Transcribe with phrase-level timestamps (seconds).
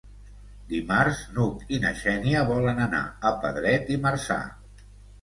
[0.71, 4.43] Dimarts n'Hug i na Xènia volen anar a Pedret i Marzà.